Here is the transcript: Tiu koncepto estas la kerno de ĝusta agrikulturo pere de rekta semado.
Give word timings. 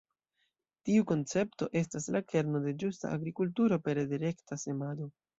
Tiu 0.87 1.03
koncepto 1.09 1.67
estas 1.81 2.07
la 2.15 2.21
kerno 2.33 2.61
de 2.63 2.73
ĝusta 2.83 3.11
agrikulturo 3.17 3.77
pere 3.89 4.05
de 4.15 4.21
rekta 4.23 4.57
semado. 4.63 5.09